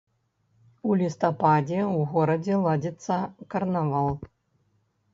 У 0.89 0.95
лістападзе 1.01 1.77
ў 1.83 1.99
горадзе 2.15 2.59
ладзіцца 2.65 3.23
карнавал. 3.55 4.13